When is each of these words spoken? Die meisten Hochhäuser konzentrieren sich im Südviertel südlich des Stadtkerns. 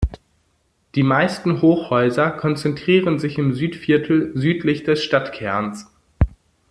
Die 0.95 1.03
meisten 1.03 1.61
Hochhäuser 1.61 2.31
konzentrieren 2.31 3.19
sich 3.19 3.37
im 3.37 3.53
Südviertel 3.53 4.31
südlich 4.33 4.83
des 4.83 5.03
Stadtkerns. 5.03 5.91